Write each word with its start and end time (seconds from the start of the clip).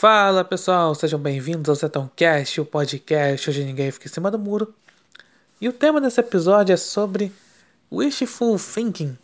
Fala 0.00 0.44
pessoal, 0.44 0.94
sejam 0.94 1.18
bem-vindos 1.18 1.68
ao 1.68 1.74
Zetãocast, 1.74 2.60
o 2.60 2.64
podcast 2.64 3.50
Hoje 3.50 3.64
Ninguém 3.64 3.90
Fica 3.90 4.06
em 4.06 4.12
Cima 4.12 4.30
do 4.30 4.38
Muro. 4.38 4.72
E 5.60 5.68
o 5.68 5.72
tema 5.72 6.00
desse 6.00 6.20
episódio 6.20 6.72
é 6.72 6.76
sobre 6.76 7.32
Wishful 7.90 8.56
Thinking, 8.60 9.18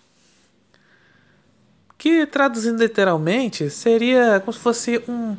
que 1.97 2.27
traduzindo 2.27 2.81
literalmente 2.81 3.71
seria 3.71 4.41
como 4.41 4.53
se 4.53 4.59
fosse 4.59 4.99
um 5.07 5.37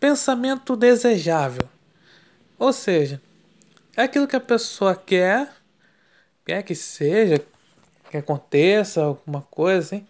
pensamento 0.00 0.74
desejável. 0.74 1.68
Ou 2.58 2.72
seja, 2.72 3.20
é 3.94 4.04
aquilo 4.04 4.26
que 4.26 4.36
a 4.36 4.40
pessoa 4.40 4.96
quer, 4.96 5.52
quer 6.42 6.62
que 6.62 6.74
seja, 6.74 7.38
que 8.10 8.16
aconteça 8.16 9.02
alguma 9.02 9.42
coisa 9.42 9.96
assim, 9.96 10.06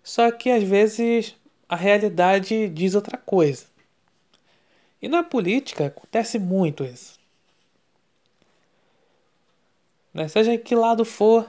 só 0.00 0.30
que 0.30 0.48
às 0.48 0.62
vezes 0.62 1.34
a 1.68 1.74
realidade 1.74 2.68
diz 2.68 2.94
outra 2.94 3.18
coisa. 3.18 3.71
E 5.02 5.08
na 5.08 5.24
política 5.24 5.86
acontece 5.86 6.38
muito 6.38 6.84
isso. 6.84 7.18
Né? 10.14 10.28
Seja 10.28 10.56
que 10.56 10.76
lado 10.76 11.04
for 11.04 11.46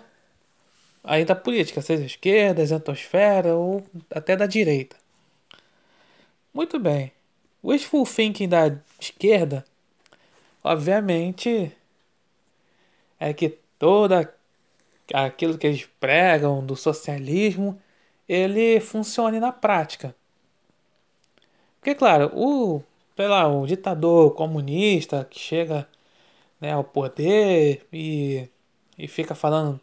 aí 1.03 1.23
da 1.23 1.35
política, 1.35 1.81
seja 1.81 2.03
esquerda, 2.03 2.63
exantosfera 2.63 3.55
ou 3.55 3.85
até 4.09 4.35
da 4.35 4.47
direita. 4.47 4.95
Muito 6.51 6.79
bem. 6.79 7.11
O 7.61 7.71
wishful 7.71 8.05
thinking 8.05 8.49
da 8.49 8.75
esquerda, 8.99 9.63
obviamente, 10.63 11.71
é 13.19 13.33
que 13.33 13.57
toda 13.77 14.33
aquilo 15.13 15.57
que 15.57 15.67
eles 15.67 15.85
pregam 15.99 16.65
do 16.65 16.75
socialismo, 16.75 17.79
ele 18.27 18.79
funcione 18.79 19.39
na 19.39 19.51
prática. 19.51 20.15
Porque, 21.79 21.95
claro, 21.95 22.31
o, 22.33 22.81
sei 23.15 23.27
lá, 23.27 23.47
o 23.47 23.65
ditador 23.67 24.31
comunista 24.35 25.25
que 25.29 25.39
chega 25.39 25.87
né, 26.61 26.73
ao 26.73 26.83
poder 26.83 27.87
e, 27.93 28.49
e 28.97 29.07
fica 29.07 29.35
falando 29.35 29.79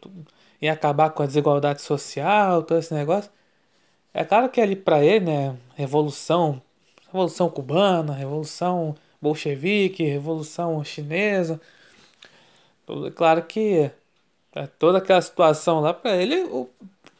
em 0.62 0.68
acabar 0.68 1.10
com 1.10 1.22
a 1.22 1.26
desigualdade 1.26 1.82
social, 1.82 2.62
todo 2.62 2.78
esse 2.78 2.94
negócio. 2.94 3.30
É 4.14 4.24
claro 4.24 4.48
que 4.50 4.60
ali 4.60 4.76
para 4.76 5.04
ele, 5.04 5.26
né, 5.26 5.56
revolução, 5.76 6.62
revolução 7.06 7.50
cubana, 7.50 8.12
revolução 8.14 8.96
bolchevique, 9.20 10.04
revolução 10.04 10.82
chinesa, 10.84 11.60
tudo, 12.86 13.10
claro 13.12 13.42
que 13.44 13.90
é, 14.54 14.66
toda 14.66 14.98
aquela 14.98 15.22
situação 15.22 15.80
lá 15.80 15.94
para 15.94 16.16
ele 16.16 16.42
o, 16.44 16.68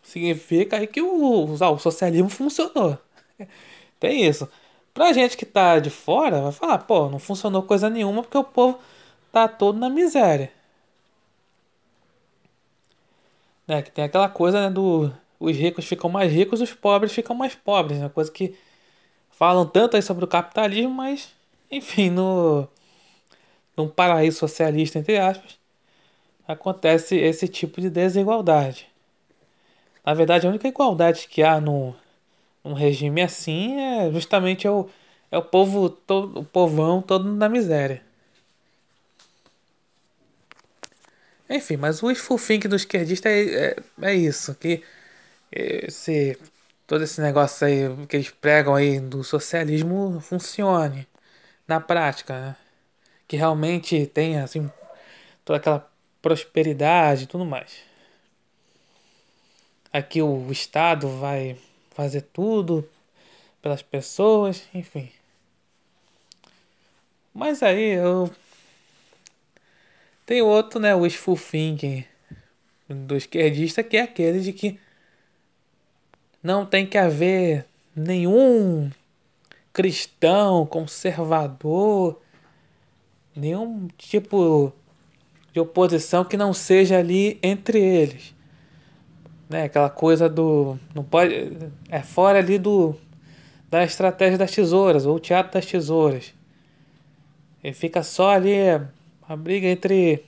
significa 0.02 0.77
aí 0.78 0.86
que 0.86 1.00
o, 1.00 1.45
o 1.45 1.78
socialismo 1.78 2.28
funcionou. 2.28 2.98
Tem 4.00 4.27
isso. 4.27 4.48
Pra 4.94 5.12
gente 5.12 5.36
que 5.36 5.46
tá 5.46 5.78
de 5.78 5.91
fora, 5.91 6.42
vai 6.42 6.52
falar, 6.52 6.78
pô, 6.78 7.08
não 7.08 7.19
funcionou 7.19 7.62
coisa 7.62 7.88
nenhuma 7.88 8.22
porque 8.22 8.36
o 8.38 8.44
povo 8.44 8.78
tá 9.33 9.48
todo 9.48 9.78
na 9.78 9.88
miséria. 9.88 10.52
Né? 13.66 13.83
Que 13.83 13.91
tem 13.91 14.05
aquela 14.05 14.28
coisa, 14.28 14.61
né, 14.62 14.70
do 14.70 15.12
os 15.41 15.56
ricos 15.56 15.86
ficam 15.86 16.11
mais 16.11 16.30
ricos, 16.30 16.61
os 16.61 16.74
pobres 16.74 17.12
ficam 17.12 17.34
mais 17.34 17.55
pobres, 17.55 17.98
né? 17.98 18.11
Coisa 18.11 18.30
que 18.30 18.55
falam 19.30 19.66
tanto 19.66 19.96
aí 19.96 20.02
sobre 20.02 20.24
o 20.24 20.28
capitalismo, 20.28 20.91
mas 20.91 21.30
enfim, 21.70 22.11
no 22.11 22.68
num 23.77 23.88
paraíso 23.88 24.38
socialista 24.38 24.98
entre 24.98 25.18
aspas, 25.18 25.58
acontece 26.46 27.16
esse 27.16 27.48
tipo 27.48 27.80
de 27.80 27.88
desigualdade. 27.91 28.88
Na 30.05 30.14
verdade, 30.14 30.46
a 30.46 30.50
única 30.50 30.68
igualdade 30.68 31.28
que 31.28 31.42
há 31.42 31.61
no, 31.61 31.94
num 32.64 32.75
regime 32.75 33.22
assim 33.22 33.80
é 33.80 34.12
justamente 34.12 34.66
é 34.66 34.70
o, 34.70 34.89
é 35.30 35.39
o 35.39 35.42
povo 35.42 35.89
todo, 35.91 36.41
o 36.41 36.44
povão 36.44 37.02
todo 37.02 37.33
na 37.33 37.48
miséria. 37.48 38.02
Enfim, 41.48 41.77
mas 41.77 42.02
o 42.02 42.06
wishful 42.06 42.39
thinking 42.39 42.69
do 42.69 42.77
esquerdista 42.77 43.29
é, 43.29 43.42
é, 43.70 43.77
é 44.02 44.14
isso, 44.14 44.55
que 44.55 44.85
esse, 45.51 46.39
todo 46.86 47.02
esse 47.05 47.20
negócio 47.20 47.67
aí 47.67 48.07
que 48.07 48.17
eles 48.17 48.30
pregam 48.30 48.74
aí 48.74 49.01
do 49.01 49.24
socialismo 49.24 50.20
funcione 50.20 51.08
na 51.67 51.80
prática, 51.80 52.35
né? 52.40 52.56
Que 53.29 53.36
realmente 53.36 54.06
tenha 54.06 54.45
assim 54.45 54.70
toda 55.45 55.58
aquela 55.58 55.90
prosperidade 56.23 57.24
e 57.24 57.27
tudo 57.27 57.45
mais. 57.45 57.80
Aqui 59.92 60.23
o 60.23 60.51
Estado 60.52 61.08
vai 61.18 61.56
fazer 61.90 62.23
tudo 62.23 62.89
pelas 63.62 63.83
pessoas, 63.83 64.62
enfim. 64.74 65.11
Mas 67.34 67.62
aí 67.62 67.92
eu 67.92 68.30
tem 70.27 70.42
outro, 70.42 70.79
né, 70.79 70.95
o 70.95 71.00
wishful 71.00 71.36
thinking 71.36 72.05
do 72.89 73.17
esquerdista, 73.17 73.83
que 73.83 73.96
é 73.96 74.02
aquele 74.02 74.40
de 74.40 74.52
que 74.52 74.79
não 76.42 76.64
tem 76.64 76.86
que 76.86 76.96
haver 76.96 77.67
nenhum 77.95 78.90
cristão, 79.73 80.67
conservador, 80.67 82.20
nenhum 83.34 83.89
tipo 83.98 84.73
de 85.52 85.61
oposição 85.61 86.24
que 86.24 86.36
não 86.36 86.55
seja 86.55 86.98
ali 86.98 87.39
entre 87.42 87.80
eles. 87.80 88.34
Né, 89.50 89.64
aquela 89.64 89.90
coisa 89.90 90.28
do 90.28 90.78
não 90.94 91.02
pode 91.02 91.34
é 91.88 92.00
fora 92.02 92.38
ali 92.38 92.56
do 92.56 92.94
da 93.68 93.83
estratégia 93.83 94.38
das 94.38 94.52
tesouras 94.52 95.06
ou 95.06 95.18
teatro 95.18 95.52
das 95.52 95.66
tesouras. 95.66 96.33
Ele 97.62 97.74
fica 97.74 98.02
só 98.05 98.30
ali 98.30 98.55
a 99.28 99.36
briga 99.36 99.66
entre 99.66 100.24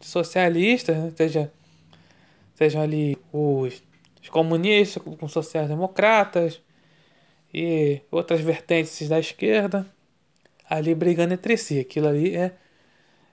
socialistas, 0.00 0.96
né? 0.96 1.12
seja, 1.16 1.52
sejam 2.54 2.82
ali 2.82 3.18
os, 3.32 3.82
os 4.22 4.28
comunistas 4.28 5.02
com 5.02 5.28
sociais-democratas 5.28 6.60
e 7.52 8.00
outras 8.10 8.40
vertentes 8.40 9.08
da 9.08 9.18
esquerda 9.18 9.86
ali 10.68 10.94
brigando 10.94 11.34
entre 11.34 11.56
si. 11.56 11.80
Aquilo 11.80 12.08
ali 12.08 12.36
é, 12.36 12.52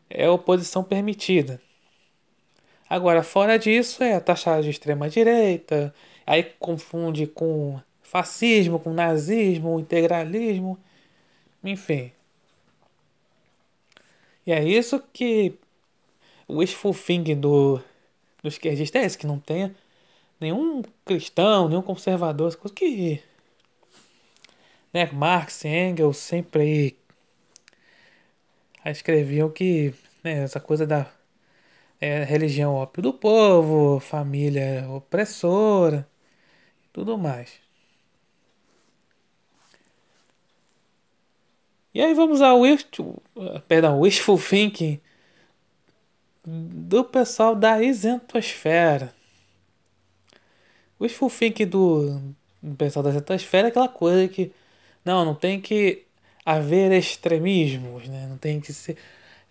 é 0.09 0.29
oposição 0.29 0.83
permitida. 0.83 1.61
Agora, 2.93 3.23
fora 3.23 3.57
disso, 3.57 4.03
é 4.03 4.19
taxada 4.19 4.61
de 4.61 4.69
extrema-direita, 4.69 5.91
aí 6.27 6.43
confunde 6.43 7.25
com 7.25 7.81
fascismo, 8.03 8.77
com 8.77 8.93
nazismo, 8.93 9.79
integralismo, 9.79 10.77
enfim. 11.63 12.11
E 14.45 14.51
é 14.51 14.63
isso 14.63 15.01
que 15.11 15.55
o 16.47 16.57
wishful 16.57 16.93
thinking 16.93 17.39
do, 17.39 17.81
do 18.43 18.47
esquerdista 18.47 18.99
é 18.99 19.05
esse, 19.05 19.17
que 19.17 19.25
não 19.25 19.39
tenha 19.39 19.75
nenhum 20.39 20.83
cristão, 21.03 21.67
nenhum 21.67 21.81
conservador, 21.81 22.55
coisa 22.57 22.75
que 22.75 23.23
né, 24.93 25.09
Marx 25.11 25.65
Engels 25.65 26.17
sempre 26.17 26.95
aí 28.85 28.91
escreviam 28.91 29.49
que 29.49 29.95
né, 30.23 30.43
essa 30.43 30.59
coisa 30.59 30.85
da 30.85 31.11
é, 32.03 32.25
religião 32.25 32.75
ópio 32.75 33.01
do 33.01 33.13
povo, 33.13 33.97
família 34.01 34.85
opressora 34.89 36.05
e 36.85 36.89
tudo 36.91 37.17
mais. 37.17 37.61
E 41.93 42.01
aí 42.01 42.13
vamos 42.13 42.41
ao 42.41 42.59
wishful, 42.59 43.23
perdão, 43.69 44.01
wishful 44.01 44.37
thinking 44.37 44.99
do 46.45 47.05
pessoal 47.05 47.55
da 47.55 47.81
isentosfera. 47.81 49.15
O 50.99 51.03
wishful 51.05 51.29
thinking 51.29 51.67
do, 51.67 52.19
do 52.61 52.75
pessoal 52.75 53.03
da 53.03 53.11
isentosfera 53.11 53.67
é 53.67 53.69
aquela 53.69 53.87
coisa 53.87 54.27
que 54.27 54.51
não, 55.05 55.23
não 55.23 55.35
tem 55.35 55.61
que 55.61 56.05
haver 56.45 56.91
extremismos, 56.91 58.09
né? 58.09 58.27
Não 58.27 58.37
tem 58.37 58.59
que 58.59 58.73
ser 58.73 58.97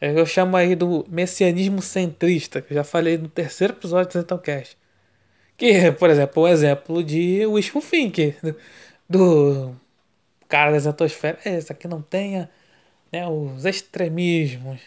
eu 0.03 0.27
chamo 0.27 0.57
aí 0.57 0.75
do 0.75 1.07
messianismo 1.09 1.81
centrista, 1.81 2.61
que 2.61 2.73
eu 2.73 2.77
já 2.77 2.85
falei 2.85 3.17
no 3.19 3.29
terceiro 3.29 3.75
episódio 3.75 4.09
do 4.09 4.13
Zentalcast. 4.15 4.77
Que, 5.57 5.93
por 5.93 6.11
exemplo, 6.11 6.43
um 6.45 6.49
exemplo 6.49 7.05
de 7.05 7.47
wishful 7.47 7.83
thinking 7.83 8.35
do 9.09 9.77
cara 10.49 10.73
da 10.73 10.77
exatosfera 10.77 11.39
é 11.45 11.55
essa, 11.57 11.75
que 11.75 11.87
não 11.89 12.03
tenha 12.03 12.51
né, 13.13 13.27
os 13.29 13.65
extremismos. 13.65 14.81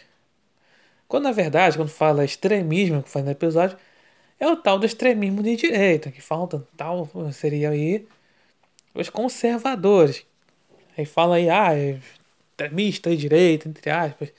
Quando 1.08 1.24
na 1.24 1.32
verdade, 1.32 1.76
quando 1.76 1.88
fala 1.88 2.24
extremismo, 2.24 3.02
que 3.02 3.10
faz 3.10 3.24
no 3.24 3.30
episódio, 3.30 3.78
é 4.38 4.46
o 4.48 4.56
tal 4.56 4.78
do 4.78 4.86
extremismo 4.86 5.42
de 5.42 5.56
direita, 5.56 6.10
que 6.10 6.20
falta 6.20 6.66
tal, 6.76 7.08
seria 7.32 7.70
aí 7.70 8.06
os 8.94 9.08
conservadores. 9.10 10.26
Aí 10.98 11.06
fala 11.06 11.36
aí, 11.36 11.48
ah, 11.50 11.74
é 11.74 11.98
extremista 12.50 13.10
de 13.10 13.16
direita, 13.16 13.68
entre 13.68 13.90
aspas. 13.90 14.32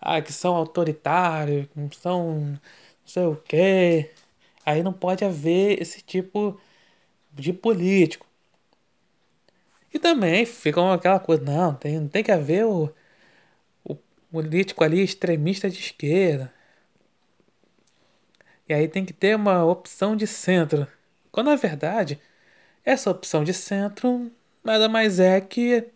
Ah, 0.00 0.20
que 0.22 0.32
são 0.32 0.54
autoritários, 0.54 1.66
que 1.90 1.96
são 1.96 2.40
não 2.40 2.60
sei 3.04 3.24
o 3.24 3.36
quê. 3.36 4.10
Aí 4.64 4.82
não 4.82 4.92
pode 4.92 5.24
haver 5.24 5.80
esse 5.80 6.02
tipo 6.02 6.60
de 7.32 7.52
político. 7.52 8.26
E 9.92 9.98
também 9.98 10.44
ficam 10.44 10.92
aquela 10.92 11.18
coisa, 11.20 11.42
não, 11.42 11.74
tem, 11.74 12.06
tem 12.08 12.22
que 12.22 12.32
haver 12.32 12.66
o, 12.66 12.92
o 13.84 13.96
político 14.30 14.84
ali 14.84 15.02
extremista 15.02 15.70
de 15.70 15.78
esquerda. 15.78 16.52
E 18.68 18.74
aí 18.74 18.88
tem 18.88 19.04
que 19.04 19.12
ter 19.12 19.36
uma 19.36 19.64
opção 19.64 20.16
de 20.16 20.26
centro. 20.26 20.86
Quando 21.30 21.48
na 21.48 21.56
verdade, 21.56 22.20
essa 22.84 23.10
opção 23.10 23.44
de 23.44 23.54
centro 23.54 24.30
nada 24.64 24.88
mais 24.88 25.20
é 25.20 25.40
que 25.40 25.88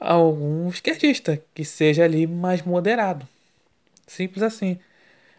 algum 0.00 0.68
esquerdista 0.68 1.42
que 1.54 1.64
seja 1.64 2.04
ali 2.04 2.26
mais 2.26 2.62
moderado. 2.62 3.26
Simples 4.06 4.42
assim. 4.42 4.78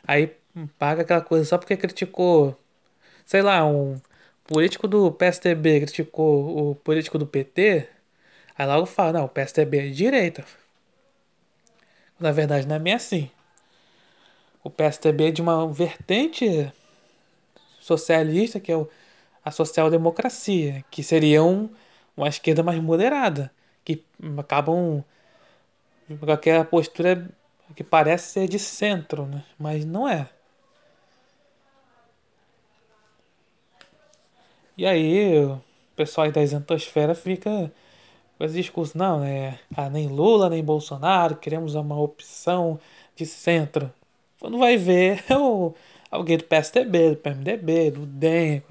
Aí 0.05 0.33
paga 0.77 1.01
aquela 1.01 1.21
coisa 1.21 1.45
só 1.45 1.57
porque 1.57 1.77
criticou, 1.77 2.57
sei 3.25 3.41
lá, 3.41 3.65
um 3.65 3.99
político 4.45 4.87
do 4.87 5.11
PSDB 5.11 5.81
criticou 5.81 6.71
o 6.71 6.75
político 6.75 7.17
do 7.17 7.27
PT. 7.27 7.87
Aí 8.57 8.65
logo 8.67 8.85
fala, 8.85 9.13
não, 9.13 9.25
o 9.25 9.29
PSDB 9.29 9.87
é 9.87 9.89
direita. 9.89 10.45
Na 12.19 12.31
verdade 12.31 12.67
não 12.67 12.75
é 12.75 12.79
bem 12.79 12.93
assim. 12.93 13.29
O 14.63 14.69
PSDB 14.69 15.29
é 15.29 15.31
de 15.31 15.41
uma 15.41 15.71
vertente 15.71 16.71
socialista, 17.79 18.59
que 18.59 18.71
é 18.71 18.85
a 19.43 19.51
social-democracia, 19.51 20.83
que 20.91 21.01
seria 21.01 21.43
um, 21.43 21.69
uma 22.15 22.27
esquerda 22.27 22.61
mais 22.61 22.81
moderada, 22.81 23.51
que 23.95 24.05
acabam 24.37 25.03
com 26.19 26.31
aquela 26.31 26.63
postura 26.63 27.27
que 27.75 27.83
parece 27.83 28.33
ser 28.33 28.47
de 28.47 28.59
centro, 28.59 29.25
né? 29.25 29.43
mas 29.57 29.85
não 29.85 30.07
é. 30.07 30.29
E 34.77 34.85
aí 34.85 35.43
o 35.43 35.61
pessoal 35.95 36.25
aí 36.25 36.31
da 36.31 36.41
isentosfera 36.41 37.13
fica 37.13 37.71
com 38.37 38.45
esse 38.45 38.55
discurso, 38.55 38.97
não, 38.97 39.23
é 39.23 39.59
ah, 39.75 39.89
nem 39.89 40.07
Lula, 40.07 40.49
nem 40.49 40.63
Bolsonaro, 40.63 41.35
queremos 41.35 41.75
uma 41.75 41.99
opção 41.99 42.79
de 43.15 43.25
centro. 43.25 43.91
Quando 44.39 44.57
vai 44.57 44.77
ver 44.77 45.23
é 45.27 45.35
o, 45.37 45.73
alguém 46.09 46.37
do 46.37 46.45
PSDB, 46.45 47.11
do 47.11 47.17
PMDB, 47.17 47.91
do 47.91 48.05
DEM, 48.05 48.63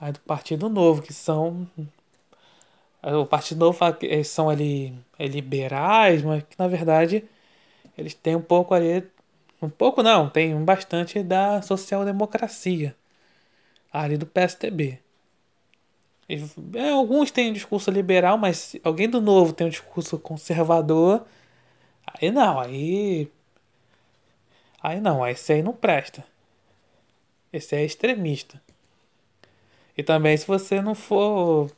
aí 0.00 0.12
do 0.12 0.20
Partido 0.20 0.68
Novo, 0.68 1.02
que 1.02 1.12
são. 1.12 1.68
O 3.02 3.26
Partido 3.26 3.60
Novo 3.60 3.78
fala 3.78 3.94
que 3.94 4.06
eles 4.06 4.28
são 4.28 4.50
ali 4.50 4.94
liberais, 5.18 6.22
mas 6.22 6.42
que 6.42 6.58
na 6.58 6.68
verdade 6.68 7.24
eles 7.96 8.14
têm 8.14 8.36
um 8.36 8.42
pouco 8.42 8.74
ali. 8.74 9.04
Um 9.62 9.68
pouco 9.68 10.02
não, 10.02 10.28
tem 10.30 10.54
bastante 10.64 11.22
da 11.22 11.62
social-democracia 11.62 12.94
ali 13.92 14.16
do 14.16 14.26
PSDB. 14.26 15.00
É, 16.74 16.90
alguns 16.90 17.30
têm 17.30 17.50
um 17.50 17.52
discurso 17.54 17.90
liberal, 17.90 18.36
mas 18.36 18.76
alguém 18.84 19.08
do 19.08 19.20
novo 19.20 19.52
tem 19.52 19.66
um 19.66 19.70
discurso 19.70 20.18
conservador, 20.18 21.24
aí 22.06 22.30
não, 22.30 22.60
aí. 22.60 23.30
Aí 24.82 25.00
não, 25.00 25.26
esse 25.26 25.52
aí 25.52 25.62
não 25.62 25.72
presta. 25.72 26.24
Esse 27.52 27.76
é 27.76 27.84
extremista. 27.84 28.60
E 29.96 30.02
também 30.02 30.36
se 30.36 30.46
você 30.46 30.80
não 30.80 30.94
for. 30.94 31.70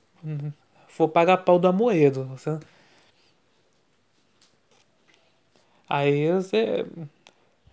For 0.90 1.08
pagar 1.08 1.38
pau 1.38 1.58
do 1.58 1.68
Amoedo. 1.68 2.24
Você, 2.26 2.58
aí 5.88 6.30
você. 6.32 6.86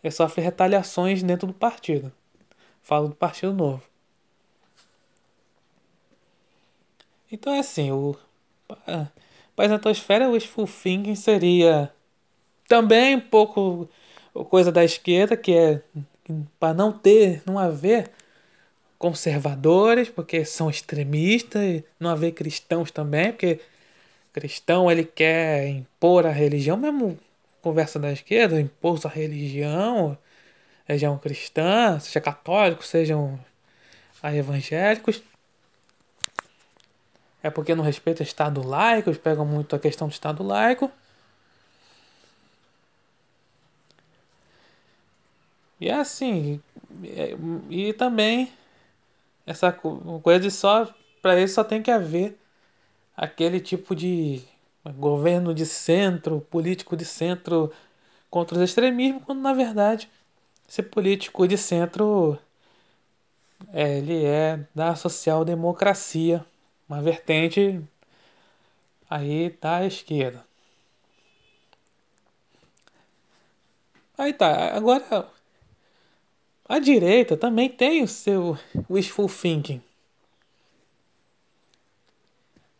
Você 0.02 0.12
sofre 0.12 0.42
retaliações 0.42 1.24
dentro 1.24 1.48
do 1.48 1.54
partido. 1.54 2.12
Falo 2.82 3.10
do 3.10 3.16
Partido 3.16 3.54
Novo. 3.54 3.84
Então 7.30 7.54
é 7.54 7.60
assim, 7.60 7.92
o 7.92 8.16
Paz 9.56 9.70
na 9.70 9.76
Atmosfera, 9.76 10.30
o 10.30 10.34
wishful 10.34 10.68
thinking 10.68 11.16
seria 11.16 11.92
também 12.68 13.16
um 13.16 13.20
pouco 13.20 13.90
coisa 14.50 14.72
da 14.72 14.84
esquerda, 14.84 15.36
que 15.36 15.54
é 15.54 15.82
para 16.60 16.74
não 16.74 16.92
ter, 16.92 17.42
não 17.46 17.58
haver 17.58 18.12
conservadores, 18.98 20.10
porque 20.10 20.44
são 20.44 20.70
extremistas, 20.70 21.62
e 21.62 21.86
não 22.00 22.10
haver 22.10 22.32
cristãos 22.32 22.92
também, 22.92 23.32
porque 23.32 23.60
cristão 24.34 24.92
ele 24.92 25.04
quer 25.04 25.68
impor 25.68 26.26
a 26.26 26.32
religião, 26.32 26.78
mesmo 26.78 27.18
conversa 27.62 28.00
da 28.00 28.12
esquerda, 28.12 28.60
impor 28.60 29.00
a 29.04 29.10
religião, 29.10 30.18
religião 30.86 31.18
cristã, 31.18 32.00
seja 32.00 32.22
católico, 32.22 32.86
sejam 32.86 33.40
evangélicos. 34.24 35.22
É 37.42 37.50
porque 37.50 37.76
não 37.76 37.84
respeita 37.84 38.24
o 38.24 38.26
Estado 38.26 38.66
laico, 38.66 39.10
eles 39.10 39.20
pegam 39.20 39.46
muito 39.46 39.76
a 39.76 39.80
questão 39.80 40.08
do 40.08 40.12
Estado 40.12 40.44
laico. 40.44 40.92
E 45.80 45.90
é 45.90 45.94
assim, 45.94 46.60
é, 47.06 47.36
e 47.70 47.94
também 47.94 48.52
essa 49.48 49.72
coisa 49.72 50.50
só 50.52 50.94
para 51.22 51.40
isso 51.40 51.56
só 51.56 51.64
tem 51.64 51.82
que 51.82 51.90
haver 51.90 52.38
aquele 53.16 53.60
tipo 53.60 53.96
de 53.96 54.44
governo 54.98 55.54
de 55.54 55.66
centro, 55.66 56.42
político 56.42 56.96
de 56.96 57.06
centro 57.06 57.72
contra 58.30 58.58
os 58.58 58.64
extremismos, 58.64 59.24
quando 59.24 59.42
na 59.42 59.54
verdade 59.54 60.10
esse 60.70 60.84
político 60.84 61.48
de 61.48 61.58
centro 61.58 62.38
é, 63.74 63.98
ele 63.98 64.24
é 64.26 64.60
da 64.76 64.96
social 64.96 65.44
democracia 65.46 66.46
uma 66.88 67.02
vertente 67.02 67.82
aí 69.10 69.50
da 69.62 69.86
esquerda. 69.86 70.46
Aí 74.18 74.34
tá, 74.34 74.76
agora 74.76 75.30
a 76.68 76.80
direita 76.80 77.38
também 77.38 77.70
tem 77.70 78.04
o 78.04 78.08
seu 78.08 78.58
wishful 78.90 79.28
thinking. 79.28 79.82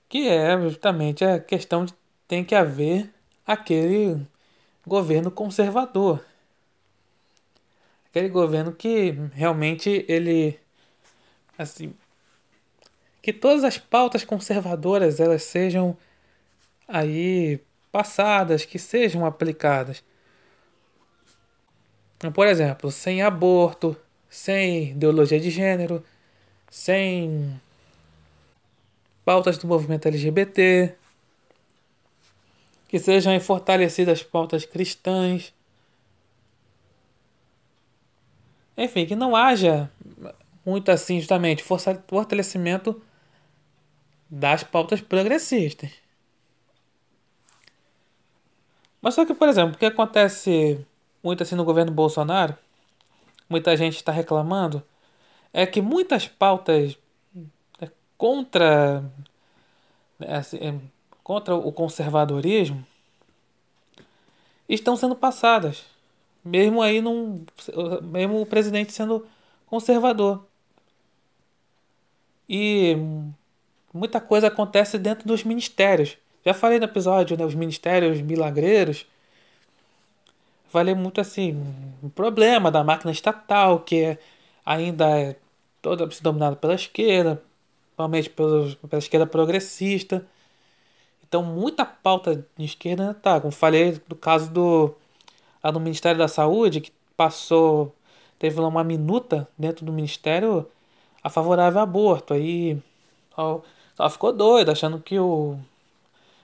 Que 0.10 0.28
é 0.28 0.60
justamente 0.62 1.24
a 1.24 1.40
questão 1.40 1.86
de 1.86 1.94
tem 2.28 2.44
que 2.44 2.56
haver 2.56 3.10
aquele 3.46 4.22
governo 4.86 5.32
conservador. 5.32 6.24
Aquele 8.10 8.30
governo 8.30 8.72
que 8.74 9.12
realmente 9.34 10.06
ele 10.08 10.60
assim 11.58 11.94
que 13.22 13.34
todas 13.34 13.66
as 13.66 13.78
pautas 13.78 14.24
conservadoras 14.24 15.20
elas 15.20 15.44
sejam 15.44 15.98
aí 16.88 17.60
passadas, 17.92 18.64
que 18.64 18.80
sejam 18.80 19.26
aplicadas. 19.26 20.02
Por 22.34 22.48
exemplo, 22.48 22.92
sem 22.92 23.22
aborto, 23.22 23.96
sem 24.30 24.92
ideologia 24.92 25.40
de 25.40 25.52
gênero, 25.52 26.04
sem 26.70 27.62
pautas 29.24 29.58
do 29.58 29.68
movimento 29.68 30.08
LGBT, 30.08 30.96
que 32.88 32.98
sejam 32.98 33.40
fortalecidas 33.40 34.24
pautas 34.24 34.66
cristãs. 34.66 35.54
Enfim, 38.76 39.06
que 39.06 39.16
não 39.16 39.36
haja 39.36 39.92
muito 40.66 40.90
assim, 40.90 41.20
justamente, 41.20 41.64
fortalecimento 41.64 43.02
das 44.30 44.64
pautas 44.64 45.02
progressistas. 45.02 45.92
Mas 49.02 49.14
só 49.14 49.26
que, 49.26 49.34
por 49.34 49.48
exemplo, 49.48 49.76
o 49.76 49.78
que 49.78 49.86
acontece 49.86 50.86
muito 51.24 51.44
assim 51.44 51.56
no 51.56 51.66
governo 51.66 51.92
Bolsonaro, 51.92 52.56
muita 53.50 53.76
gente 53.76 53.96
está 53.96 54.12
reclamando, 54.12 54.84
é 55.54 55.66
que 55.66 55.82
muitas 55.82 56.28
pautas 56.28 56.98
é, 57.82 57.90
contra, 58.18 59.02
né, 60.20 60.36
assim, 60.38 60.58
é, 60.58 60.74
contra 61.24 61.56
o 61.56 61.72
conservadorismo 61.72 62.86
estão 64.68 64.96
sendo 64.96 65.16
passadas. 65.16 65.86
Mesmo 66.44 66.82
aí 66.82 67.02
num, 67.02 67.46
mesmo 68.04 68.42
o 68.42 68.46
presidente 68.46 68.94
sendo 68.94 69.28
conservador. 69.66 70.46
E 72.48 72.96
muita 73.94 74.22
coisa 74.22 74.48
acontece 74.48 74.98
dentro 74.98 75.28
dos 75.28 75.44
ministérios. 75.44 76.18
Já 76.46 76.54
falei 76.54 76.80
no 76.80 76.86
episódio, 76.86 77.38
né? 77.38 77.46
Os 77.46 77.56
ministérios 77.56 78.22
milagreiros. 78.22 79.06
Falei 80.70 80.94
muito 80.94 81.22
assim, 81.22 81.54
um 82.04 82.10
problema 82.10 82.70
da 82.70 82.84
máquina 82.84 83.12
estatal, 83.12 83.80
que 83.80 84.04
é, 84.04 84.18
ainda 84.66 85.08
é 85.20 85.36
toda 85.82 86.08
dominada 86.22 86.56
pela 86.56 86.76
esquerda, 86.76 87.42
principalmente 87.96 88.30
pela 88.30 89.00
esquerda 89.00 89.26
progressista. 89.26 90.26
Então, 91.28 91.44
muita 91.44 91.86
pauta 91.86 92.46
de 92.58 92.66
esquerda 92.66 93.14
tá. 93.14 93.40
Como 93.40 93.52
falei 93.52 94.02
do 94.08 94.16
caso 94.16 94.52
do, 94.52 94.96
lá 95.64 95.72
do 95.72 95.80
Ministério 95.80 96.18
da 96.18 96.28
Saúde, 96.28 96.82
que 96.82 96.92
passou, 97.16 97.96
teve 98.40 98.60
lá 98.60 98.68
uma 98.68 98.84
minuta 98.84 99.48
dentro 99.58 99.86
do 99.86 99.92
Ministério 99.94 100.68
a 101.24 101.30
favorável 101.30 101.80
ao 101.80 101.84
aborto. 101.84 102.34
Aí, 102.34 102.82
ao, 103.36 103.64
só 103.96 104.10
ficou 104.10 104.32
doido, 104.34 104.72
achando 104.72 105.00
que 105.00 105.20
o, 105.20 105.58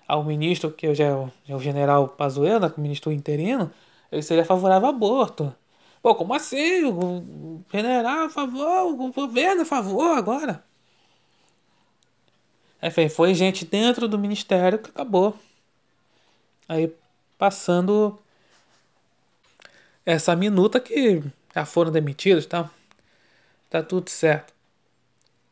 ah, 0.07 0.17
o 0.17 0.23
ministro, 0.23 0.71
que 0.71 0.93
já 0.95 1.05
é 1.05 1.13
o, 1.13 1.31
é 1.47 1.55
o 1.55 1.59
general 1.59 2.07
Pazuello, 2.07 2.59
né, 2.59 2.73
o 2.75 2.81
ministro 2.81 3.11
interino, 3.11 3.71
ele 4.13 4.21
seria 4.23 4.45
favorável 4.45 4.87
ao 4.87 4.93
aborto. 4.93 5.53
Pô, 6.01 6.13
como 6.15 6.33
assim? 6.33 6.83
O 6.85 7.63
general 7.71 8.25
a 8.25 8.29
favor, 8.29 8.93
o 8.93 9.11
governo 9.11 9.63
a 9.63 9.65
favor 9.65 10.17
agora? 10.17 10.63
Enfim, 12.81 13.09
foi 13.09 13.33
gente 13.33 13.65
dentro 13.65 14.07
do 14.07 14.19
ministério 14.19 14.77
que 14.77 14.89
acabou. 14.89 15.35
Aí 16.67 16.93
passando 17.37 18.19
essa 20.05 20.35
minuta 20.35 20.79
que 20.79 21.23
já 21.55 21.65
foram 21.65 21.91
demitidos, 21.91 22.45
tá? 22.45 22.69
Tá 23.69 23.81
tudo 23.81 24.09
certo. 24.09 24.53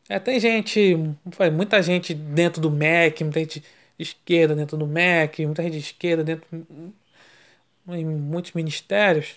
É, 0.08 0.18
tem 0.18 0.38
gente, 0.38 0.96
muita 1.52 1.82
gente 1.82 2.12
dentro 2.12 2.60
do 2.60 2.70
MEC, 2.70 3.24
muita 3.24 3.40
gente 3.40 3.60
de 3.60 4.02
esquerda 4.02 4.54
dentro 4.54 4.76
do 4.76 4.86
MEC, 4.86 5.46
muita 5.46 5.62
gente 5.62 5.72
de 5.72 5.78
esquerda 5.78 6.22
dentro 6.22 6.46
em 7.88 8.04
muitos 8.04 8.52
ministérios. 8.52 9.36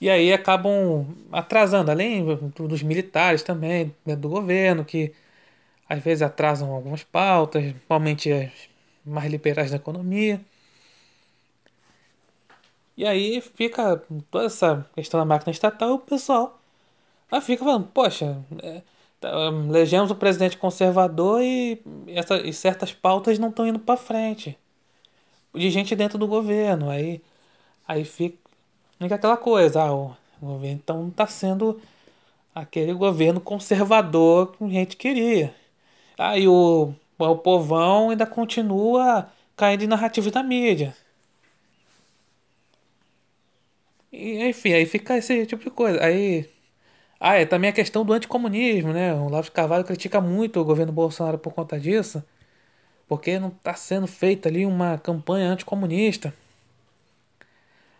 E 0.00 0.10
aí 0.10 0.32
acabam 0.32 1.06
atrasando, 1.32 1.90
além 1.90 2.24
dos 2.54 2.82
militares 2.82 3.42
também, 3.42 3.94
do 4.04 4.28
governo, 4.28 4.84
que 4.84 5.12
às 5.88 6.02
vezes 6.02 6.22
atrasam 6.22 6.72
algumas 6.72 7.02
pautas, 7.02 7.62
principalmente 7.62 8.32
as 8.32 8.52
mais 9.04 9.30
liberais 9.30 9.70
da 9.70 9.76
economia. 9.76 10.40
E 12.96 13.06
aí 13.06 13.40
fica 13.40 14.02
toda 14.30 14.46
essa 14.46 14.86
questão 14.94 15.20
da 15.20 15.26
máquina 15.26 15.52
estatal, 15.52 15.94
o 15.94 15.98
pessoal 15.98 16.58
aí 17.30 17.40
fica 17.40 17.64
falando, 17.64 17.86
poxa, 17.88 18.42
é, 18.62 18.82
tá, 19.20 19.30
elegemos 19.68 20.10
o 20.10 20.14
presidente 20.14 20.56
conservador 20.58 21.42
e, 21.42 21.80
essa, 22.08 22.36
e 22.38 22.52
certas 22.52 22.92
pautas 22.92 23.38
não 23.38 23.48
estão 23.50 23.66
indo 23.66 23.78
para 23.78 23.96
frente. 23.96 24.58
De 25.56 25.70
gente 25.70 25.96
dentro 25.96 26.18
do 26.18 26.26
governo. 26.26 26.90
Aí, 26.90 27.22
aí 27.86 28.04
fica, 28.04 28.38
aquela 29.00 29.36
coisa, 29.36 29.82
ah, 29.82 29.94
o, 29.94 30.16
governo 30.40 30.76
então 30.82 31.08
está 31.08 31.26
sendo 31.26 31.80
aquele 32.54 32.92
governo 32.94 33.40
conservador 33.40 34.56
que 34.56 34.64
a 34.64 34.68
gente 34.68 34.96
queria. 34.96 35.54
Aí 36.18 36.48
o, 36.48 36.94
o 37.18 37.36
povão 37.36 38.10
ainda 38.10 38.26
continua 38.26 39.30
caindo 39.56 39.84
em 39.84 39.86
narrativa 39.88 40.30
da 40.30 40.42
mídia. 40.42 40.94
E, 44.12 44.48
enfim, 44.48 44.72
aí 44.72 44.86
fica 44.86 45.16
esse 45.18 45.46
tipo 45.46 45.64
de 45.64 45.70
coisa. 45.70 46.02
Aí. 46.02 46.48
Ah, 47.20 47.36
é 47.36 47.46
também 47.46 47.70
a 47.70 47.72
questão 47.72 48.04
do 48.04 48.12
anticomunismo, 48.12 48.92
né? 48.92 49.14
O 49.14 49.28
Lavo 49.28 49.44
de 49.44 49.50
Carvalho 49.52 49.84
critica 49.84 50.20
muito 50.20 50.60
o 50.60 50.64
governo 50.64 50.92
Bolsonaro 50.92 51.38
por 51.38 51.54
conta 51.54 51.80
disso, 51.80 52.22
porque 53.08 53.38
não 53.38 53.48
está 53.48 53.74
sendo 53.74 54.06
feita 54.06 54.48
ali 54.48 54.66
uma 54.66 54.98
campanha 54.98 55.50
anticomunista. 55.50 56.34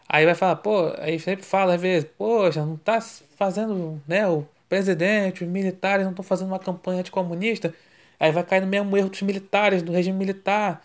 Aí 0.08 0.25
vai 0.25 0.34
falar, 0.34 0.56
pô, 0.56 0.92
aí 0.98 1.18
sempre 1.18 1.44
fala 1.44 1.75
às 1.75 1.80
vezes, 1.80 2.08
poxa, 2.16 2.64
não 2.64 2.75
está 2.76 3.00
fazendo, 3.00 4.00
né? 4.06 4.26
O 4.28 4.46
presidente, 4.68 5.44
os 5.44 5.50
militares 5.50 6.04
não 6.04 6.12
estão 6.12 6.25
fazendo 6.25 6.48
uma 6.48 6.58
campanha 6.58 7.00
anticomunista. 7.00 7.75
Aí 8.18 8.32
vai 8.32 8.44
cair 8.44 8.60
no 8.60 8.66
mesmo 8.66 8.96
erro 8.96 9.10
dos 9.10 9.22
militares, 9.22 9.82
do 9.82 9.92
regime 9.92 10.16
militar, 10.18 10.82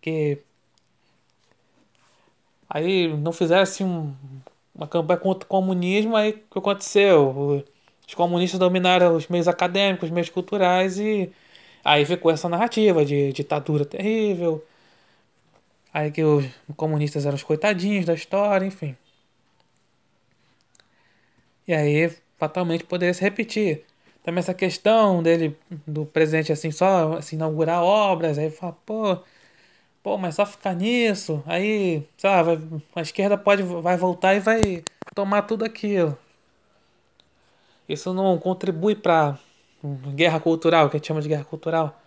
que 0.00 0.38
aí 2.68 3.08
não 3.16 3.32
fizesse 3.32 3.82
um, 3.84 4.14
uma 4.74 4.86
campanha 4.86 5.18
contra 5.18 5.46
o 5.46 5.48
comunismo, 5.48 6.16
aí 6.16 6.30
o 6.30 6.34
que 6.34 6.58
aconteceu? 6.58 7.64
Os 8.06 8.14
comunistas 8.14 8.58
dominaram 8.60 9.16
os 9.16 9.28
meios 9.28 9.48
acadêmicos, 9.48 10.08
os 10.08 10.14
meios 10.14 10.28
culturais 10.28 10.98
e 10.98 11.32
aí 11.86 12.04
ficou 12.04 12.30
essa 12.30 12.48
narrativa 12.48 13.04
de 13.04 13.32
ditadura 13.32 13.84
terrível. 13.84 14.64
Aí 15.92 16.10
que 16.10 16.22
os 16.22 16.44
comunistas 16.76 17.24
eram 17.26 17.36
os 17.36 17.42
coitadinhos 17.42 18.04
da 18.04 18.14
história, 18.14 18.66
enfim. 18.66 18.96
E 21.66 21.74
aí 21.74 22.12
fatalmente 22.38 22.84
poderia 22.84 23.14
se 23.14 23.22
repetir. 23.22 23.84
Também 24.22 24.40
essa 24.40 24.54
questão 24.54 25.22
dele, 25.22 25.56
do 25.86 26.04
presidente 26.06 26.52
assim, 26.52 26.70
só 26.70 27.14
assim, 27.14 27.36
inaugurar 27.36 27.82
obras, 27.82 28.38
aí 28.38 28.50
fala, 28.50 28.72
pô, 28.84 29.18
Pô, 30.06 30.16
mas 30.16 30.36
só 30.36 30.46
ficar 30.46 30.72
nisso, 30.72 31.42
aí, 31.46 32.06
sei 32.16 32.30
lá, 32.30 32.40
vai, 32.40 32.58
a 32.94 33.00
esquerda 33.00 33.36
pode, 33.36 33.64
vai 33.64 33.96
voltar 33.96 34.34
e 34.36 34.40
vai 34.40 34.84
tomar 35.16 35.42
tudo 35.42 35.64
aquilo. 35.64 36.16
Isso 37.88 38.14
não 38.14 38.38
contribui 38.38 38.94
para 38.94 39.36
guerra 40.14 40.40
cultural, 40.40 40.88
que 40.90 40.96
a 40.96 40.98
gente 40.98 41.06
chama 41.06 41.22
de 41.22 41.28
guerra 41.28 41.44
cultural. 41.44 42.00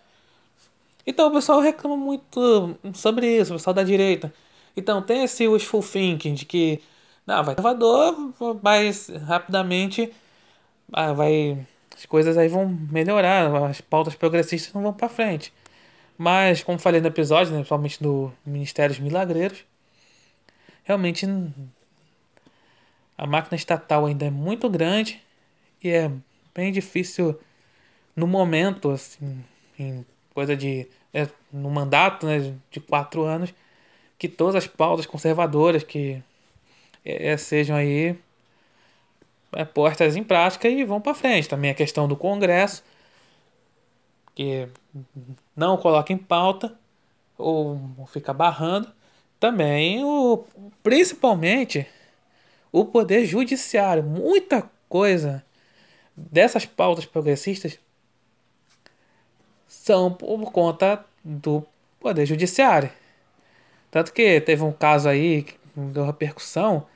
Então 1.06 1.28
o 1.28 1.32
pessoal 1.32 1.60
reclama 1.60 1.96
muito 1.96 2.76
sobre 2.94 3.26
isso, 3.38 3.52
o 3.52 3.56
pessoal 3.56 3.74
da 3.74 3.82
direita. 3.82 4.32
Então 4.76 5.02
tem 5.02 5.24
esse 5.24 5.48
wishful 5.48 5.82
thinking 5.82 6.34
de 6.34 6.44
que 6.44 6.80
não, 7.26 7.44
vai 7.44 7.54
Salvador, 7.54 8.32
mas 8.62 9.08
rapidamente 9.26 10.12
ah, 10.92 11.12
vai 11.12 11.58
as 11.96 12.06
coisas 12.06 12.38
aí 12.38 12.48
vão 12.48 12.66
melhorar, 12.90 13.54
as 13.66 13.80
pautas 13.80 14.14
progressistas 14.14 14.72
não 14.72 14.82
vão 14.82 14.92
para 14.92 15.08
frente. 15.08 15.52
Mas, 16.16 16.62
como 16.62 16.78
falei 16.78 17.00
no 17.00 17.08
episódio, 17.08 17.52
né, 17.52 17.58
principalmente 17.58 18.02
do 18.02 18.32
Ministérios 18.44 18.98
Milagreiros, 18.98 19.64
realmente 20.82 21.26
a 23.18 23.26
máquina 23.26 23.56
estatal 23.56 24.06
ainda 24.06 24.24
é 24.26 24.30
muito 24.30 24.68
grande 24.68 25.22
e 25.82 25.90
é 25.90 26.10
bem 26.54 26.72
difícil 26.72 27.38
no 28.20 28.26
momento, 28.26 28.90
assim, 28.90 29.42
em 29.78 30.04
coisa 30.34 30.54
de. 30.56 30.86
É, 31.12 31.26
no 31.52 31.70
mandato 31.70 32.24
né, 32.24 32.54
de 32.70 32.78
quatro 32.78 33.24
anos, 33.24 33.52
que 34.16 34.28
todas 34.28 34.54
as 34.54 34.66
pautas 34.68 35.06
conservadoras 35.06 35.82
que 35.82 36.22
é, 37.04 37.36
sejam 37.36 37.74
aí 37.74 38.16
é, 39.52 39.64
postas 39.64 40.14
em 40.14 40.22
prática 40.22 40.68
e 40.68 40.84
vão 40.84 41.00
para 41.00 41.14
frente. 41.14 41.48
Também 41.48 41.70
a 41.70 41.74
questão 41.74 42.06
do 42.06 42.14
Congresso 42.14 42.84
que 44.34 44.68
não 45.56 45.76
coloca 45.76 46.12
em 46.12 46.18
pauta 46.18 46.78
ou 47.36 47.80
fica 48.12 48.32
barrando. 48.32 48.88
Também 49.40 50.04
o 50.04 50.44
principalmente 50.82 51.86
o 52.70 52.84
poder 52.84 53.24
judiciário, 53.24 54.02
muita 54.02 54.70
coisa 54.88 55.44
dessas 56.16 56.64
pautas 56.66 57.04
progressistas 57.04 57.78
são 59.70 60.12
por 60.12 60.50
conta 60.50 61.04
do 61.24 61.64
poder 62.00 62.26
judiciário. 62.26 62.90
Tanto 63.90 64.12
que 64.12 64.40
teve 64.40 64.64
um 64.64 64.72
caso 64.72 65.08
aí 65.08 65.44
que 65.44 65.56
deu 65.76 66.04
repercussão, 66.04 66.86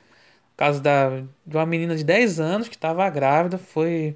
caso 0.57 0.81
da, 0.81 1.09
de 1.45 1.55
uma 1.55 1.65
menina 1.65 1.95
de 1.95 2.03
10 2.03 2.39
anos 2.39 2.67
que 2.67 2.75
estava 2.75 3.09
grávida, 3.09 3.57
foi 3.57 4.15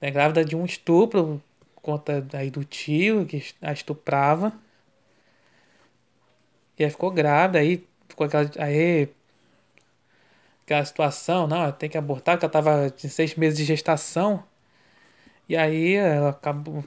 né, 0.00 0.10
grávida 0.10 0.44
de 0.44 0.56
um 0.56 0.64
estupro 0.64 1.40
conta 1.84 2.26
aí 2.32 2.50
do 2.50 2.64
tio 2.64 3.26
que 3.26 3.44
a 3.60 3.72
estuprava. 3.72 4.52
E 6.78 6.84
aí 6.84 6.90
ficou 6.90 7.10
grávida, 7.10 7.58
aí 7.58 7.86
ficou 8.08 8.26
aquela. 8.26 8.50
Aí, 8.58 9.08
aquela 10.64 10.84
situação, 10.84 11.46
não, 11.46 11.70
tem 11.72 11.90
que 11.90 11.98
abortar, 11.98 12.36
porque 12.36 12.46
ela 12.46 12.52
tava 12.52 12.90
de 12.90 13.08
seis 13.08 13.34
meses 13.36 13.58
de 13.58 13.64
gestação. 13.64 14.42
E 15.48 15.56
aí 15.56 15.94
ela 15.94 16.30
acabou. 16.30 16.84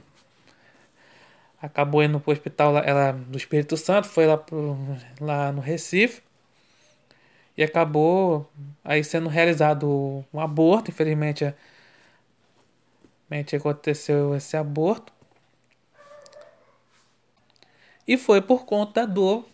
Acabou 1.60 2.02
indo 2.02 2.20
pro 2.20 2.32
hospital 2.32 2.78
ela, 2.78 3.12
do 3.12 3.36
Espírito 3.36 3.76
Santo, 3.76 4.08
foi 4.08 4.26
lá, 4.26 4.36
pro, 4.36 4.76
lá 5.20 5.50
no 5.52 5.60
Recife. 5.60 6.22
E 7.56 7.62
acabou 7.64 8.48
aí 8.84 9.02
sendo 9.02 9.28
realizado 9.28 10.24
um 10.32 10.40
aborto, 10.40 10.90
infelizmente 10.90 11.44
aconteceu 13.56 14.34
esse 14.34 14.56
aborto. 14.56 15.12
E 18.06 18.16
foi 18.16 18.40
por 18.40 18.64
conta 18.64 19.06
do 19.06 19.44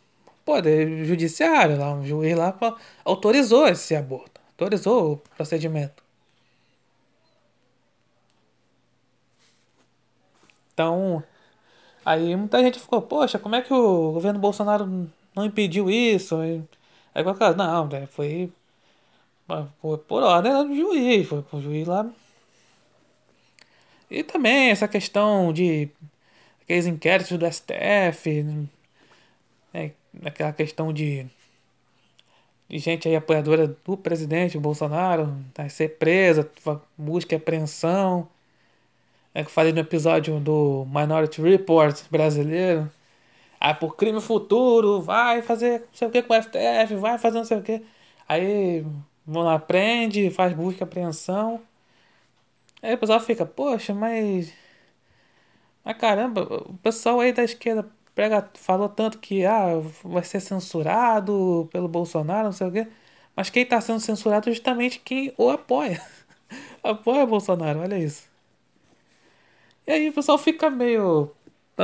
poder 0.45 1.05
judiciário, 1.05 1.79
lá, 1.79 1.93
um 1.93 2.05
juiz 2.05 2.37
lá 2.37 2.57
autorizou 3.05 3.67
esse 3.67 3.97
aborto, 3.97 4.41
autorizou 4.51 5.15
o 5.15 5.17
procedimento. 5.37 6.05
Então, 10.73 11.23
aí 12.05 12.37
muita 12.37 12.63
gente 12.63 12.79
ficou, 12.81 13.03
poxa, 13.03 13.39
como 13.39 13.55
é 13.57 13.63
que 13.63 13.73
o 13.73 14.13
governo 14.13 14.39
Bolsonaro 14.41 14.87
não 15.35 15.45
impediu 15.45 15.91
isso? 15.91 16.37
Aí, 16.37 16.63
aí 17.15 17.23
qual 17.25 17.37
Não, 17.57 17.89
né, 17.89 18.07
foi, 18.07 18.53
foi 19.81 19.99
por 19.99 20.23
ordem 20.23 20.53
do 20.53 20.75
juiz, 20.75 21.27
foi 21.29 21.43
pro 21.43 21.61
juiz 21.61 21.87
lá 21.87 22.11
e 24.11 24.23
também 24.23 24.71
essa 24.71 24.87
questão 24.89 25.53
de 25.53 25.89
aqueles 26.63 26.87
inquéritos 26.87 27.37
do 27.39 27.47
STF, 27.47 28.43
né, 29.73 29.93
aquela 30.25 30.53
questão 30.53 30.93
de, 30.93 31.27
de 32.69 32.79
gente 32.79 33.09
aí 33.09 33.17
apoiadora 33.17 33.67
do 33.69 33.97
presidente 33.97 34.59
Bolsonaro, 34.59 35.27
né, 35.59 35.69
ser 35.69 35.99
presa, 35.99 36.51
busca 36.97 37.35
e 37.35 37.39
apreensão. 37.39 38.29
É 39.35 39.43
que 39.43 39.49
eu 39.49 39.53
falei 39.53 39.73
no 39.73 39.81
episódio 39.81 40.39
do 40.41 40.87
Minority 40.87 41.43
Report 41.43 42.01
brasileiro. 42.11 42.91
Ah, 43.61 43.75
por 43.75 43.97
crime 43.97 44.21
futuro, 44.21 45.03
vai 45.03 45.43
fazer 45.43 45.81
não 45.81 45.89
sei 45.95 46.09
o 46.09 46.11
que 46.11 46.23
com 46.23 46.35
o 46.35 46.43
STF, 46.43 46.97
vai 46.97 47.19
fazer 47.19 47.39
não 47.39 47.45
sei 47.45 47.59
o 47.59 47.63
que. 47.63 47.85
Aí, 48.29 48.87
vão 49.27 49.43
lá, 49.45 49.59
prende, 49.59 50.31
faz 50.31 50.53
busca 50.55 50.85
e 50.85 50.85
apreensão. 50.85 51.61
Aí 52.83 52.95
o 52.95 52.99
pessoal 52.99 53.21
fica, 53.21 53.47
poxa, 53.47 53.95
mas. 53.95 54.53
Mas 55.85 55.97
caramba, 55.97 56.43
o 56.69 56.75
pessoal 56.79 57.21
aí 57.21 57.33
da 57.33 57.45
esquerda 57.45 57.89
prega, 58.15 58.49
falou 58.55 58.89
tanto 58.89 59.19
que 59.19 59.45
ah, 59.45 59.81
vai 60.05 60.25
ser 60.25 60.41
censurado 60.41 61.69
pelo 61.73 61.89
Bolsonaro, 61.89 62.45
não 62.47 62.53
sei 62.53 62.67
o 62.69 62.73
quê. 62.73 62.89
Mas 63.37 63.51
quem 63.51 63.63
está 63.65 63.81
sendo 63.81 64.01
censurado 64.01 64.49
é 64.49 64.53
justamente 64.53 65.01
quem 65.01 65.35
o 65.39 65.51
apoia. 65.51 66.01
apoia 66.83 67.25
o 67.25 67.27
Bolsonaro, 67.27 67.81
olha 67.81 67.99
isso. 67.99 68.34
E 69.87 69.93
aí 69.93 70.09
o 70.09 70.13
pessoal 70.13 70.39
fica 70.39 70.71
meio 70.71 71.31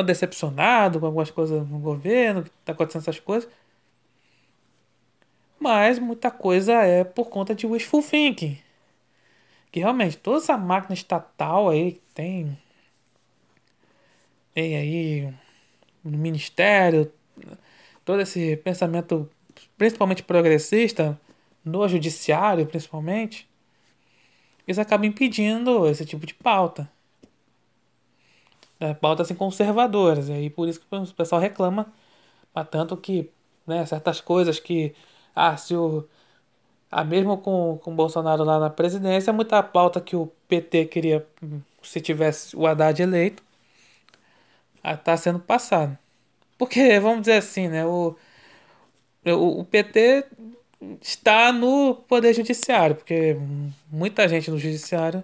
decepcionado 0.06 1.00
com 1.00 1.06
algumas 1.06 1.30
coisas 1.30 1.68
no 1.68 1.78
governo, 1.78 2.44
que 2.44 2.50
tá 2.64 2.72
acontecendo 2.72 3.02
essas 3.02 3.20
coisas. 3.20 3.50
Mas 5.58 5.98
muita 5.98 6.30
coisa 6.30 6.74
é 6.82 7.04
por 7.04 7.28
conta 7.28 7.54
de 7.54 7.66
wishful 7.66 8.02
thinking. 8.02 8.58
Que 9.70 9.80
realmente 9.80 10.16
toda 10.16 10.38
essa 10.38 10.56
máquina 10.56 10.94
estatal 10.94 11.68
aí 11.68 11.92
que 11.92 12.02
tem. 12.14 12.58
Tem 14.54 14.76
aí 14.76 15.34
no 16.02 16.16
ministério, 16.18 17.12
todo 18.04 18.20
esse 18.20 18.56
pensamento 18.58 19.28
principalmente 19.76 20.22
progressista, 20.22 21.20
no 21.64 21.86
judiciário 21.88 22.66
principalmente, 22.66 23.48
isso 24.66 24.80
acaba 24.80 25.06
impedindo 25.06 25.86
esse 25.88 26.04
tipo 26.04 26.24
de 26.26 26.34
pauta. 26.34 26.90
É, 28.80 28.94
pautas 28.94 29.26
assim, 29.28 29.34
conservadoras. 29.34 30.28
E 30.28 30.32
aí 30.32 30.50
por 30.50 30.68
isso 30.68 30.80
que 30.80 30.86
o 30.96 31.14
pessoal 31.14 31.40
reclama 31.40 31.92
tanto 32.70 32.96
que 32.96 33.30
né, 33.66 33.86
certas 33.86 34.20
coisas 34.20 34.58
que. 34.60 34.94
Ah, 35.34 35.56
se 35.56 35.74
o. 35.74 36.08
Ah, 36.90 37.04
mesmo 37.04 37.38
com, 37.38 37.78
com 37.82 37.92
o 37.92 37.94
Bolsonaro 37.94 38.44
lá 38.44 38.58
na 38.58 38.70
presidência, 38.70 39.32
muita 39.32 39.62
pauta 39.62 40.00
que 40.00 40.16
o 40.16 40.26
PT 40.48 40.86
queria, 40.86 41.26
se 41.82 42.00
tivesse 42.00 42.56
o 42.56 42.66
Haddad 42.66 43.00
eleito, 43.00 43.42
está 44.84 45.16
sendo 45.16 45.38
passado. 45.40 45.96
Porque, 46.58 47.00
vamos 47.00 47.22
dizer 47.22 47.34
assim, 47.38 47.68
né? 47.68 47.86
O, 47.86 48.16
o, 49.26 49.60
o 49.60 49.64
PT 49.64 50.26
está 51.00 51.52
no 51.52 51.94
Poder 52.08 52.34
Judiciário, 52.34 52.96
porque 52.96 53.36
muita 53.90 54.28
gente 54.28 54.50
no 54.50 54.58
Judiciário, 54.58 55.22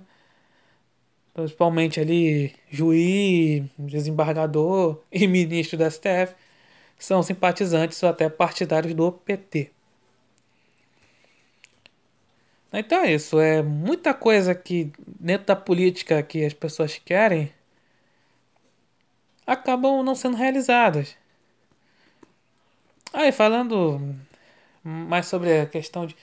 principalmente 1.36 2.00
ali 2.00 2.54
juiz, 2.70 3.62
desembargador 3.78 5.02
e 5.12 5.26
ministro 5.28 5.76
da 5.76 5.90
STF, 5.90 6.34
são 6.98 7.22
simpatizantes 7.22 8.02
ou 8.02 8.08
até 8.08 8.30
partidários 8.30 8.94
do 8.94 9.12
PT. 9.12 9.70
Então 12.72 13.04
é 13.04 13.12
isso, 13.12 13.38
é 13.38 13.62
muita 13.62 14.14
coisa 14.14 14.54
que 14.54 14.90
dentro 15.06 15.46
da 15.46 15.56
política 15.56 16.22
que 16.22 16.42
as 16.44 16.54
pessoas 16.54 16.98
querem 16.98 17.52
acabam 19.46 20.02
não 20.02 20.14
sendo 20.14 20.36
realizadas. 20.36 21.16
Aí, 23.12 23.30
falando 23.30 24.00
mais 24.82 25.26
sobre 25.26 25.60
a 25.60 25.66
questão 25.66 26.06
de. 26.06 26.16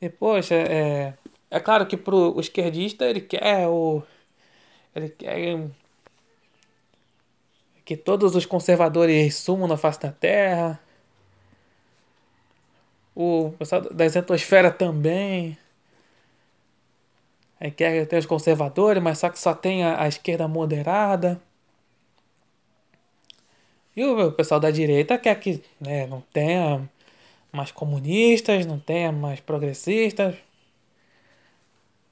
E, 0.00 0.08
poxa, 0.08 0.54
é, 0.54 1.14
é 1.50 1.60
claro 1.60 1.86
que 1.86 1.96
pro 1.96 2.34
o 2.36 2.40
esquerdista 2.40 3.04
ele 3.04 3.20
quer 3.20 3.68
o. 3.68 4.02
Ele 4.94 5.08
quer 5.08 5.68
que 7.84 7.96
todos 7.96 8.34
os 8.34 8.46
conservadores 8.46 9.34
sumam 9.36 9.68
na 9.68 9.76
face 9.76 10.00
da 10.00 10.12
terra. 10.12 10.80
O 13.14 13.52
pessoal 13.58 13.82
da 13.82 14.06
isentosfera 14.06 14.70
também. 14.70 15.58
Aí 17.60 17.70
quer 17.70 18.06
ter 18.06 18.18
os 18.18 18.26
conservadores, 18.26 19.02
mas 19.02 19.18
só 19.18 19.28
que 19.30 19.38
só 19.38 19.54
tem 19.54 19.84
a, 19.84 20.02
a 20.02 20.08
esquerda 20.08 20.48
moderada. 20.48 21.40
E 23.96 24.04
o 24.04 24.32
pessoal 24.32 24.58
da 24.58 24.70
direita 24.70 25.18
quer 25.18 25.38
que 25.38 25.62
né, 25.80 26.06
não 26.06 26.20
tenha 26.20 26.88
mais 27.52 27.70
comunistas, 27.70 28.66
não 28.66 28.78
tenha 28.80 29.12
mais 29.12 29.38
progressistas, 29.40 30.34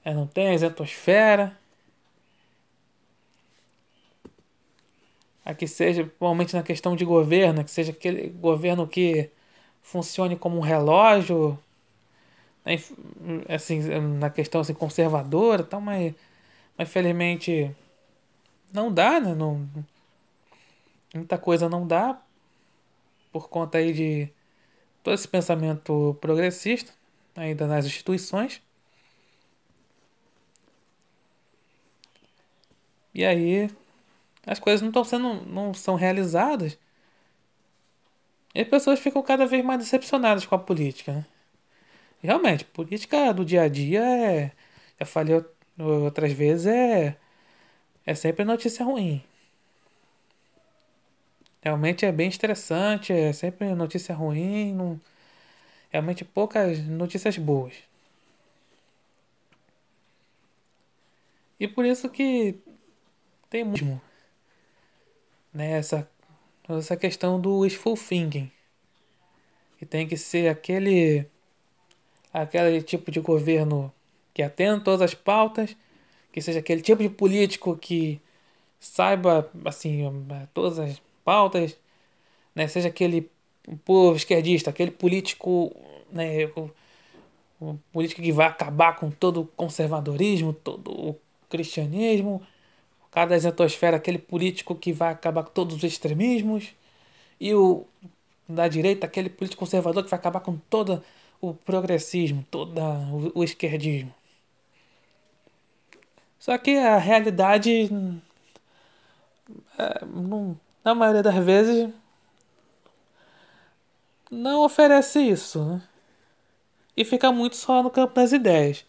é, 0.05 0.15
não 0.15 0.27
tenha 0.27 0.55
isentosfera. 0.55 1.59
A 5.45 5.55
que 5.55 5.67
seja, 5.67 6.05
provavelmente 6.05 6.55
na 6.55 6.63
questão 6.63 6.95
de 6.97 7.05
governo, 7.05 7.65
que 7.65 7.71
seja 7.71 7.93
aquele 7.93 8.29
governo 8.31 8.87
que 8.87 9.31
funcione 9.83 10.37
como 10.37 10.59
um 10.59 10.61
relógio, 10.61 11.59
né, 12.65 12.77
assim, 13.49 13.81
na 14.19 14.31
questão 14.31 14.61
assim, 14.61 14.75
conservadora, 14.75 15.65
tal, 15.65 15.81
mas, 15.81 16.15
mas 16.79 16.89
felizmente 16.89 17.75
não 18.73 18.93
dá, 18.93 19.21
né? 19.21 19.35
Não, 19.35 19.69
muita 21.15 21.39
coisa 21.39 21.69
não 21.69 21.87
dá 21.87 22.21
por 23.33 23.49
conta 23.49 23.79
aí 23.79 23.93
de 23.93 24.29
todo 25.03 25.15
esse 25.15 25.29
pensamento 25.29 26.17
progressista 26.21 26.93
ainda 27.37 27.67
nas 27.67 27.87
instituições. 27.87 28.63
E 33.15 33.25
aí 33.25 33.69
as 34.47 34.59
coisas 34.59 34.81
não 34.83 34.89
estão 34.89 35.05
sendo 35.05 35.47
não 35.47 35.73
são 35.75 35.95
realizadas. 35.95 36.79
E 38.55 38.61
as 38.61 38.69
pessoas 38.69 39.01
ficam 39.01 39.23
cada 39.23 39.47
vez 39.47 39.65
mais 39.65 39.81
decepcionadas 39.81 40.45
com 40.47 40.55
a 40.55 40.59
política. 40.59 41.13
Né? 41.13 41.27
Realmente, 42.23 42.65
política 42.65 43.33
do 43.33 43.45
dia 43.45 43.63
a 43.63 43.69
dia 43.69 44.03
é. 44.05 44.53
Já 45.01 45.07
falei 45.07 45.45
outras 45.79 46.33
vezes, 46.33 46.67
é. 46.67 47.17
É 48.07 48.15
sempre 48.15 48.45
notícia 48.45 48.85
ruim. 48.85 49.23
Realmente 51.63 52.05
é 52.05 52.13
bem 52.13 52.29
estressante, 52.29 53.13
é 53.13 53.33
sempre 53.33 53.73
notícia 53.75 54.15
ruim, 54.15 54.75
não... 54.75 55.01
realmente 55.91 56.25
poucas 56.25 56.81
notícias 56.81 57.39
boas. 57.39 57.75
E 61.61 61.69
por 61.69 61.85
isso 61.85 62.11
que 62.11 62.59
tem 63.49 63.65
muito 63.65 63.85
né, 65.53 65.73
essa, 65.73 66.09
essa 66.69 66.97
questão 66.97 67.41
do 67.41 67.59
wishful 67.59 67.97
thinking. 67.97 68.51
Que 69.79 69.87
tem 69.87 70.07
que 70.07 70.17
ser 70.17 70.49
aquele 70.49 71.27
aquele 72.33 72.83
tipo 72.83 73.11
de 73.11 73.21
governo 73.21 73.93
que 74.33 74.43
atenda 74.43 74.83
todas 74.83 75.03
as 75.03 75.15
pautas, 75.15 75.77
que 76.33 76.41
seja 76.41 76.61
aquele 76.61 76.81
tipo 76.81 77.03
de 77.03 77.11
político 77.11 77.77
que 77.77 78.21
saiba 78.81 79.51
assim 79.65 80.03
todas 80.55 80.79
as 80.79 81.01
pautas, 81.25 81.77
né, 82.55 82.67
seja 82.67 82.89
aquele 82.89 83.31
povo 83.85 84.17
esquerdista, 84.17 84.71
aquele 84.71 84.91
político, 84.91 85.75
né, 86.11 86.51
político 87.93 88.23
que 88.23 88.33
vai 88.33 88.47
acabar 88.47 88.97
com 88.97 89.11
todo 89.11 89.43
o 89.43 89.47
conservadorismo, 89.47 90.53
todo 90.53 90.91
o 90.91 91.21
cristianismo, 91.49 92.43
cada 93.13 93.37
exentosfera, 93.37 93.97
aquele 93.97 94.19
político 94.19 94.75
que 94.75 94.93
vai 94.93 95.13
acabar 95.13 95.45
com 95.45 95.53
todos 95.53 95.77
os 95.77 95.85
extremismos, 95.85 96.75
e 97.41 97.55
o 97.55 97.87
da 98.49 98.67
direita, 98.67 99.07
aquele 99.07 99.31
político 99.31 99.61
conservador 99.61 100.03
que 100.03 100.11
vai 100.11 100.19
acabar 100.19 100.41
com 100.41 100.57
todo 100.69 101.03
o 101.41 101.55
progressismo, 101.55 102.45
todo 102.51 102.81
o, 103.35 103.45
esquerdismo. 103.45 104.13
Só 106.39 106.59
que 106.59 106.77
a 106.77 106.99
realidade 106.99 107.91
é, 109.79 110.05
na 110.85 110.95
maioria 110.95 111.23
das 111.23 111.45
vezes, 111.45 111.93
não 114.31 114.65
oferece 114.65 115.21
isso. 115.21 115.65
Né? 115.65 115.83
E 116.97 117.05
fica 117.05 117.31
muito 117.33 117.57
só 117.57 117.83
no 117.83 117.91
campo 117.91 118.15
das 118.15 118.33
ideias. 118.33 118.85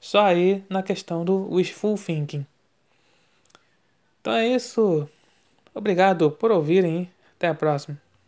Só 0.00 0.24
aí 0.24 0.64
na 0.68 0.82
questão 0.82 1.24
do 1.24 1.52
wishful 1.54 1.96
thinking. 1.96 2.46
Então 4.22 4.34
é 4.34 4.46
isso. 4.46 5.08
Obrigado 5.74 6.30
por 6.30 6.52
ouvirem. 6.52 7.10
Até 7.36 7.48
a 7.48 7.54
próxima. 7.54 8.00